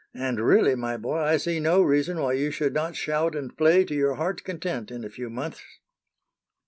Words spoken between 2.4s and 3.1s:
should not